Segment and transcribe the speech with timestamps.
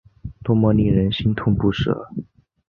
[0.43, 2.09] 多么令人心痛不舍